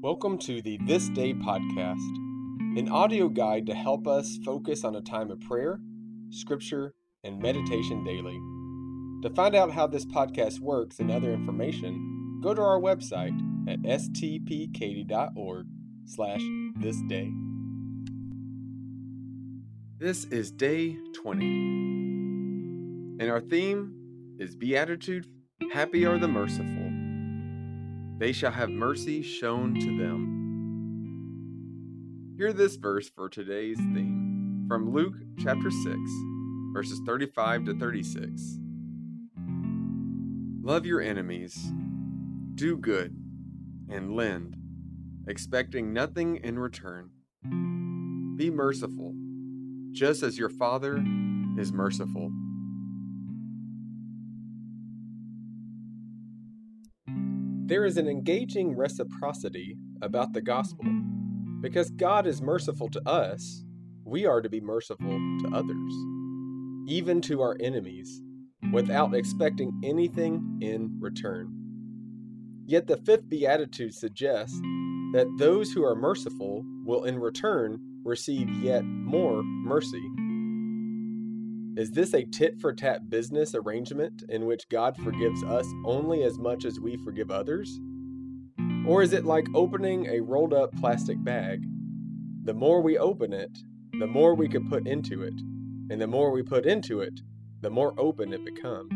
[0.00, 1.98] Welcome to the This Day podcast,
[2.78, 5.80] an audio guide to help us focus on a time of prayer,
[6.30, 6.94] scripture,
[7.24, 8.38] and meditation daily.
[9.22, 13.82] To find out how this podcast works and other information, go to our website at
[13.82, 15.66] stpkaty.org
[16.08, 16.42] slash
[16.76, 17.30] this day.
[19.98, 21.44] This is day 20,
[23.20, 25.26] and our theme is Beatitude,
[25.72, 26.88] Happy are the Merciful
[28.18, 30.34] they shall have mercy shown to them.
[32.36, 35.96] Hear this verse for today's theme from Luke chapter 6,
[36.72, 38.58] verses 35 to 36.
[40.62, 41.72] Love your enemies,
[42.56, 43.16] do good,
[43.88, 44.56] and lend,
[45.28, 47.10] expecting nothing in return.
[48.36, 49.14] Be merciful,
[49.92, 51.04] just as your Father
[51.58, 52.32] is merciful.
[57.66, 60.86] There is an engaging reciprocity about the gospel.
[61.60, 63.64] Because God is merciful to us,
[64.04, 65.92] we are to be merciful to others,
[66.88, 68.22] even to our enemies,
[68.72, 71.52] without expecting anything in return.
[72.64, 74.58] Yet the fifth beatitude suggests
[75.12, 80.02] that those who are merciful will in return receive yet more mercy.
[81.76, 86.36] Is this a tit for tat business arrangement in which God forgives us only as
[86.38, 87.78] much as we forgive others?
[88.86, 91.62] Or is it like opening a rolled up plastic bag?
[92.44, 93.56] The more we open it,
[94.00, 95.34] the more we can put into it,
[95.90, 97.20] and the more we put into it,
[97.60, 98.92] the more open it becomes.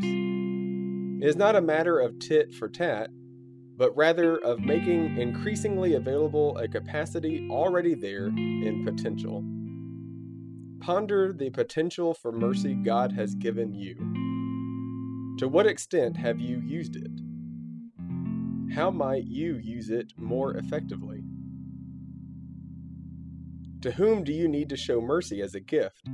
[1.23, 3.11] It is not a matter of tit for tat,
[3.83, 9.43] but rather of making increasingly available a capacity already there in potential.
[10.79, 13.97] Ponder the potential for mercy God has given you.
[15.41, 17.11] To what extent have you used it?
[18.73, 21.25] How might you use it more effectively?
[23.81, 26.09] To whom do you need to show mercy as a gift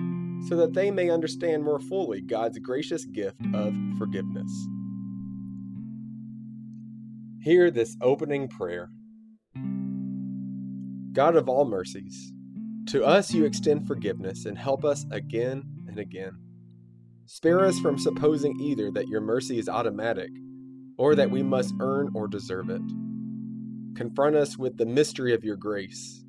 [0.48, 4.50] so that they may understand more fully God's gracious gift of forgiveness?
[7.40, 8.90] Hear this opening prayer
[11.12, 12.32] God of all mercies,
[12.88, 16.32] to us you extend forgiveness and help us again and again.
[17.26, 20.30] Spare us from supposing either that your mercy is automatic
[20.98, 22.82] or that we must earn or deserve it.
[23.96, 26.24] Confront us with the mystery of your grace,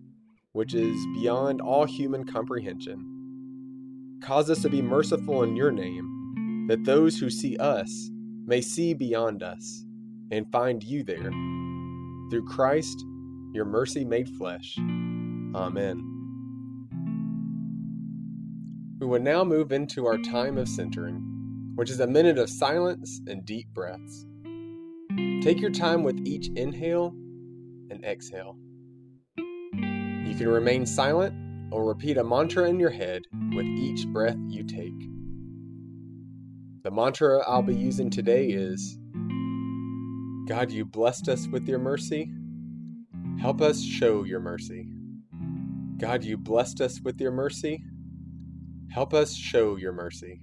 [0.52, 4.20] which is beyond all human comprehension.
[4.22, 8.12] Cause us to be merciful in your name, that those who see us
[8.46, 9.86] may see beyond us
[10.32, 11.32] and find you there.
[12.30, 13.04] Through Christ,
[13.54, 14.78] your mercy made flesh.
[15.56, 16.06] Amen.
[19.00, 23.22] We will now move into our time of centering, which is a minute of silence
[23.28, 24.26] and deep breaths.
[25.42, 27.14] Take your time with each inhale
[27.90, 28.58] and exhale.
[29.38, 31.34] You can remain silent
[31.72, 33.24] or repeat a mantra in your head
[33.54, 35.00] with each breath you take.
[36.84, 39.00] The mantra I'll be using today is
[40.50, 42.32] God, you blessed us with your mercy.
[43.40, 44.88] Help us show your mercy.
[45.98, 47.84] God, you blessed us with your mercy.
[48.92, 50.42] Help us show your mercy.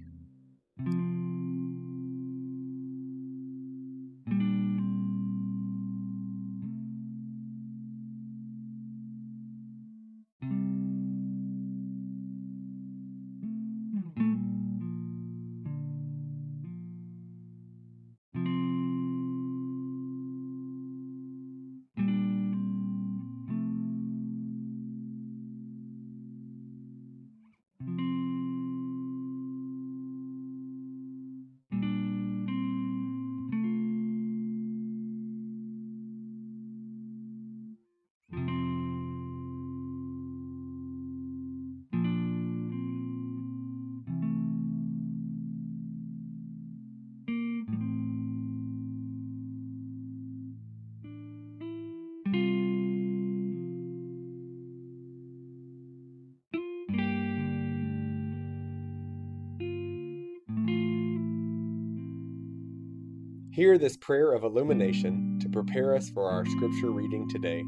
[63.57, 67.63] Hear this prayer of illumination to prepare us for our scripture reading today.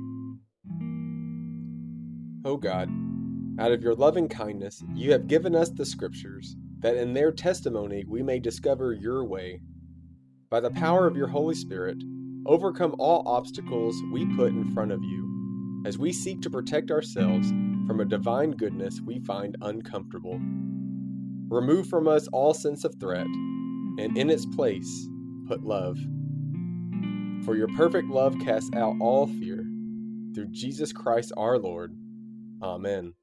[2.45, 2.91] O God,
[3.59, 8.05] out of your loving kindness, you have given us the scriptures, that in their testimony
[8.07, 9.61] we may discover your way.
[10.51, 11.97] By the power of your Holy Spirit,
[12.45, 17.49] overcome all obstacles we put in front of you, as we seek to protect ourselves
[17.87, 20.39] from a divine goodness we find uncomfortable.
[21.47, 25.09] Remove from us all sense of threat, and in its place,
[25.49, 25.97] put love.
[27.43, 29.65] For your perfect love casts out all fear.
[30.35, 31.97] Through Jesus Christ our Lord.
[32.61, 33.15] Amen.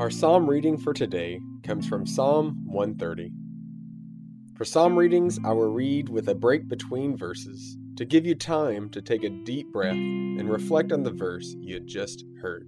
[0.00, 3.30] Our psalm reading for today comes from Psalm 130.
[4.56, 8.90] For psalm readings, I will read with a break between verses to give you time
[8.90, 12.66] to take a deep breath and reflect on the verse you had just heard.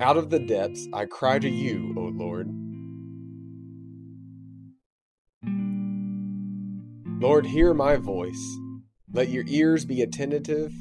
[0.00, 2.48] Out of the depths I cry to you, O Lord.
[7.22, 8.58] Lord, hear my voice.
[9.12, 10.72] Let your ears be attentive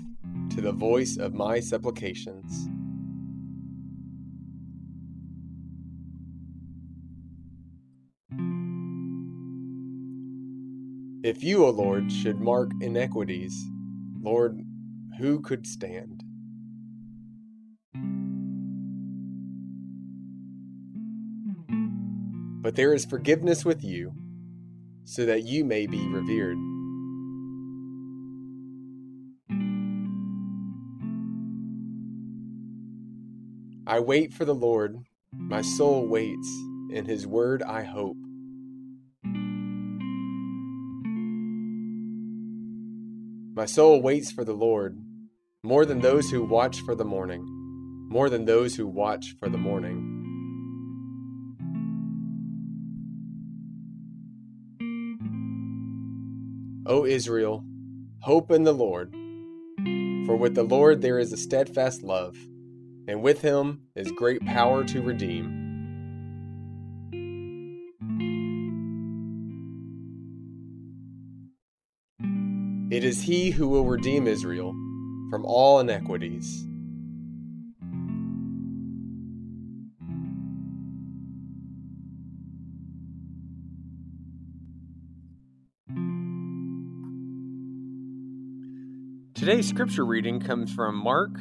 [0.50, 2.68] to the voice of my supplications.
[11.24, 13.56] If you, O Lord, should mark iniquities,
[14.20, 14.60] Lord,
[15.20, 16.23] who could stand?
[22.64, 24.14] But there is forgiveness with you,
[25.04, 26.58] so that you may be revered.
[33.86, 34.96] I wait for the Lord,
[35.34, 36.48] my soul waits,
[36.90, 38.16] in his word I hope.
[43.56, 44.98] My soul waits for the Lord,
[45.64, 47.44] more than those who watch for the morning,
[48.10, 50.13] more than those who watch for the morning.
[56.86, 57.64] O Israel,
[58.20, 59.14] hope in the Lord.
[60.26, 62.36] For with the Lord there is a steadfast love,
[63.08, 65.62] and with him is great power to redeem.
[72.92, 74.72] It is he who will redeem Israel
[75.30, 76.68] from all iniquities.
[89.44, 91.32] Today's scripture reading comes from Mark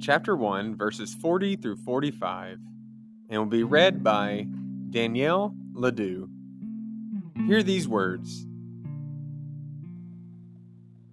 [0.00, 2.58] chapter 1, verses 40 through 45,
[3.28, 4.46] and will be read by
[4.88, 6.30] Danielle Ledoux.
[7.46, 8.46] Hear these words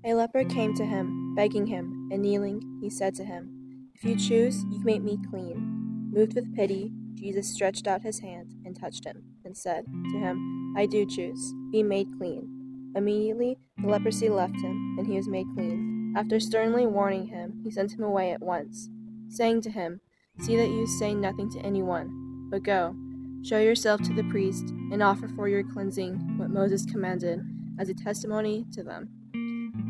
[0.05, 4.15] A leper came to him, begging him, and kneeling, he said to him, If you
[4.15, 6.09] choose, you can make me clean.
[6.13, 10.73] Moved with pity, Jesus stretched out his hand and touched him, and said to him,
[10.77, 12.91] I do choose, be made clean.
[12.95, 15.88] Immediately the leprosy left him, and he was made clean.
[16.19, 18.89] After sternly warning him, he sent him away at once,
[19.29, 20.01] saying to him,
[20.41, 22.93] See that you say nothing to anyone, but go,
[23.41, 27.39] show yourself to the priest, and offer for your cleansing what Moses commanded
[27.79, 29.07] as a testimony to them.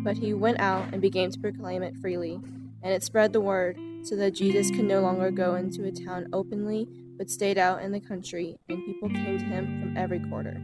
[0.04, 2.40] But he went out and began to proclaim it freely,
[2.84, 6.28] and it spread the word, so that Jesus could no longer go into a town
[6.32, 6.88] openly,
[7.18, 10.62] but stayed out in the country, and people came to him from every quarter.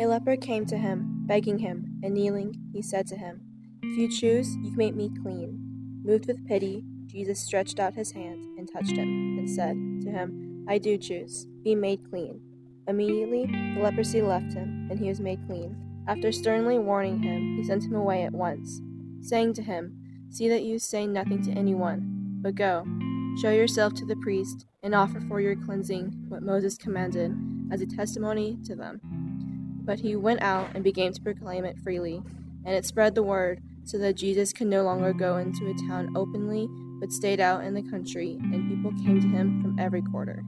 [0.00, 3.42] A leper came to him, begging him, and kneeling, he said to him,
[3.82, 6.00] If you choose, you can make me clean.
[6.02, 10.64] Moved with pity, Jesus stretched out his hand and touched him, and said to him,
[10.66, 12.40] I do choose, be made clean.
[12.88, 15.76] Immediately the leprosy left him, and he was made clean.
[16.08, 18.80] After sternly warning him, he sent him away at once,
[19.20, 19.98] saying to him,
[20.30, 22.86] See that you say nothing to anyone, but go,
[23.38, 27.36] show yourself to the priest, and offer for your cleansing what Moses commanded
[27.70, 29.19] as a testimony to them.
[29.90, 32.22] But he went out and began to proclaim it freely,
[32.64, 36.12] and it spread the word, so that Jesus could no longer go into a town
[36.14, 36.68] openly,
[37.00, 40.44] but stayed out in the country, and people came to him from every quarter.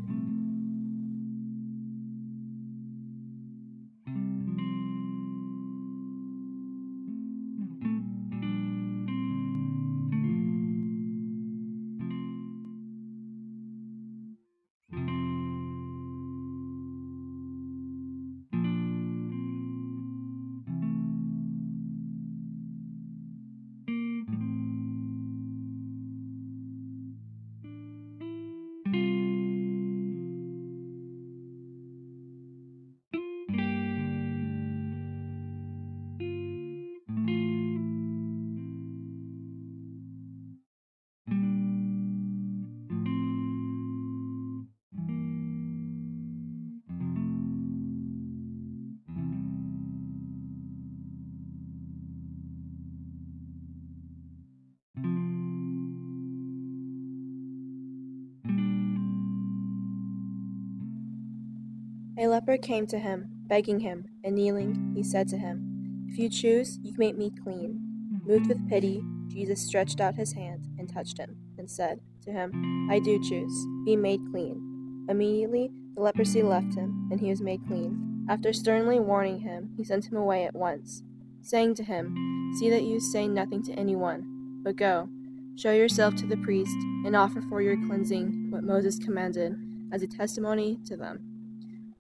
[62.19, 66.79] Leper came to him, begging him, and kneeling, he said to him, If you choose,
[66.83, 67.81] you can make me clean.
[68.25, 72.89] Moved with pity, Jesus stretched out his hand and touched him, and said to him,
[72.91, 73.67] I do choose.
[73.85, 75.07] Be made clean.
[75.09, 78.27] Immediately the leprosy left him, and he was made clean.
[78.29, 81.03] After sternly warning him, he sent him away at once,
[81.41, 85.09] saying to him, See that you say nothing to anyone, but go,
[85.57, 89.57] show yourself to the priest, and offer for your cleansing what Moses commanded
[89.93, 91.32] as a testimony to them.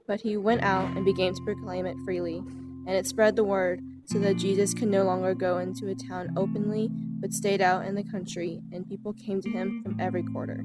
[0.06, 3.80] But he went out and began to proclaim it freely, and it spread the word,
[4.06, 6.88] so that Jesus could no longer go into a town openly,
[7.20, 10.64] but stayed out in the country, and people came to him from every quarter.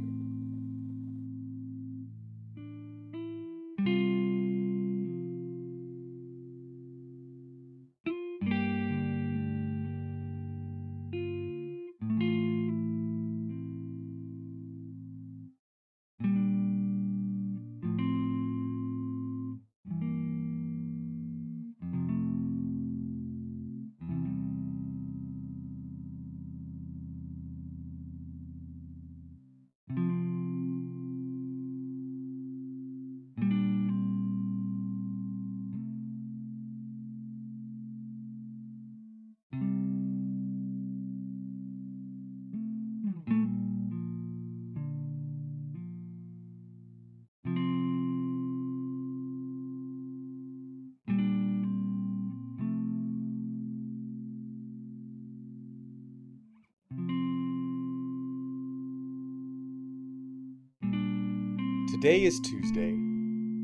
[62.07, 62.95] Today is Tuesday.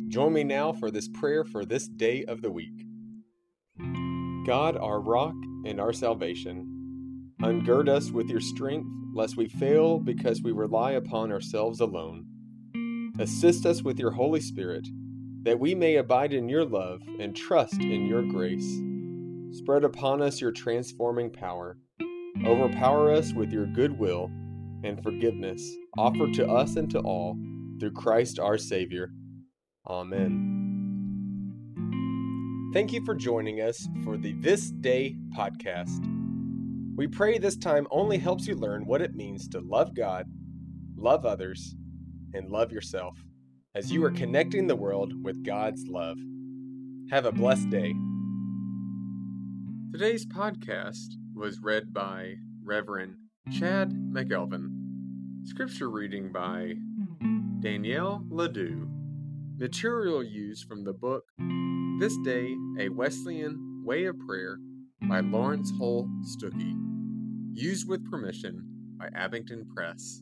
[0.10, 2.84] Join me now for this prayer for this day of the week.
[4.46, 5.34] God, our rock
[5.66, 11.32] and our salvation, ungird us with your strength, lest we fail because we rely upon
[11.32, 12.26] ourselves alone.
[13.18, 14.90] Assist us with your Holy Spirit,
[15.44, 18.82] that we may abide in your love and trust in your grace.
[19.58, 21.78] Spread upon us your transforming power.
[22.46, 24.30] Overpower us with your goodwill
[24.84, 27.38] and forgiveness offered to us and to all
[27.84, 29.12] through Christ our Savior.
[29.90, 30.62] Amen.
[32.74, 36.00] Thank you for joining us for the This Day podcast.
[36.96, 40.28] We pray this time only helps you learn what it means to love God,
[40.96, 41.76] love others,
[42.34, 43.22] and love yourself
[43.76, 46.18] as you are connecting the world with God's love.
[47.12, 47.94] Have a blessed day.
[49.92, 53.18] Today's podcast was read by Reverend
[53.52, 54.70] Chad McElveen.
[55.44, 56.76] Scripture reading by
[57.64, 58.90] Danielle Ledoux.
[59.58, 61.24] Material used from the book
[61.98, 64.58] This Day, A Wesleyan Way of Prayer
[65.04, 66.78] by Laurence Hull Stookey.
[67.54, 68.66] Used with permission
[68.98, 70.22] by Abingdon Press.